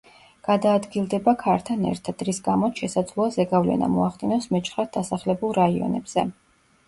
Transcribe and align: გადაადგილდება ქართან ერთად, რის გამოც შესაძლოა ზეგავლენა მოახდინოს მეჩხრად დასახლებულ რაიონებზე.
გადაადგილდება 0.45 1.33
ქართან 1.41 1.83
ერთად, 1.89 2.23
რის 2.29 2.39
გამოც 2.47 2.81
შესაძლოა 2.83 3.35
ზეგავლენა 3.37 3.91
მოახდინოს 3.97 4.49
მეჩხრად 4.55 4.89
დასახლებულ 4.97 5.53
რაიონებზე. 5.61 6.25